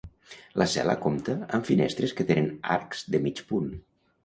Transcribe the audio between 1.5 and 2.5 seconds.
amb finestres que